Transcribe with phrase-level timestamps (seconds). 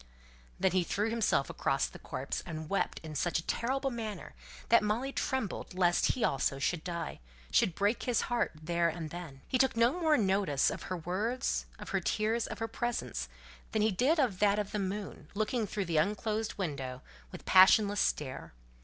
[0.59, 4.33] Then he threw himself across the corpse, and wept in such a terrible manner
[4.69, 7.19] that Molly trembled lest he also should die
[7.51, 9.41] should break his heart there and then.
[9.47, 13.29] He took no more notice of her words, of her tears, of her presence,
[13.73, 17.99] than he did of that of the moon, looking through the unclosed window, with passionless
[17.99, 18.53] stare.